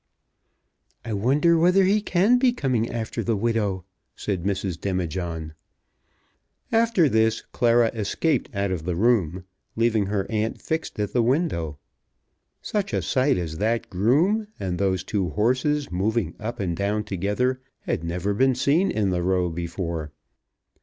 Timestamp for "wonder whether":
1.13-1.83